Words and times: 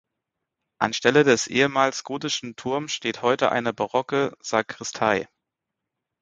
Anstelle 0.79 1.23
des 1.23 1.45
ehemals 1.45 2.03
gotischen 2.03 2.55
Turm 2.55 2.87
steht 2.87 3.21
heute 3.21 3.51
eine 3.51 3.71
barocke 3.71 4.35
Sakristei. 4.41 5.29